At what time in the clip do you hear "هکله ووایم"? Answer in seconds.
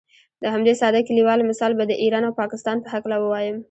2.95-3.57